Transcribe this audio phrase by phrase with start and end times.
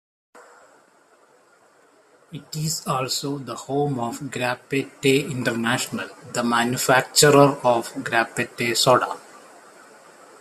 [2.31, 9.15] It is also the home of Grapette International, the manufacturer of Grapette soda.